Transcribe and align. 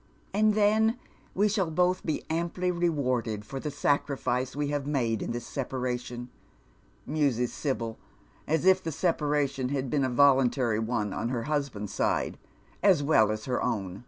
"And 0.34 0.52
then 0.52 0.98
we 1.34 1.48
shall 1.48 1.70
both 1.70 2.04
be 2.04 2.22
amply 2.28 2.70
rewarded 2.70 3.46
for 3.46 3.58
the 3.58 3.70
sacrifice 3.70 4.54
we 4.54 4.70
Lave 4.70 4.84
made 4.84 5.22
in 5.22 5.30
this 5.30 5.46
separation," 5.46 6.28
muses 7.06 7.50
Sibyl, 7.50 7.96
as 8.46 8.66
if 8.66 8.82
the 8.82 8.90
separa 8.90 9.48
tion 9.48 9.70
had 9.70 9.88
been 9.88 10.04
a 10.04 10.10
voluntary 10.10 10.78
one 10.80 11.14
on 11.14 11.30
her 11.30 11.44
husband's 11.44 11.94
side 11.94 12.36
as 12.82 13.02
well 13.02 13.30
as 13.32 13.46
her 13.46 13.62
own. 13.62 14.04